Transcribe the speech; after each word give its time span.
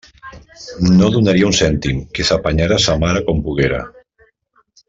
No 0.99 1.09
donaria 1.15 1.51
un 1.51 1.53
cèntim; 1.59 2.01
que 2.15 2.27
s'apanyara 2.31 2.83
sa 2.89 2.99
mare 3.07 3.25
com 3.29 3.47
poguera. 3.51 3.87